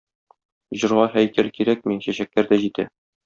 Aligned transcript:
Җырга 0.83 1.03
һәйкәл 1.17 1.51
кирәкми, 1.59 1.99
чәчәкләр 2.07 2.51
дә 2.55 2.61
җитә. 2.65 2.89